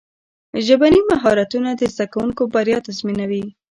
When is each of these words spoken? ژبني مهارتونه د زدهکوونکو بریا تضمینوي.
ژبني 0.65 1.01
مهارتونه 1.11 1.69
د 1.75 1.81
زدهکوونکو 1.93 2.43
بریا 2.53 2.77
تضمینوي. 2.87 3.43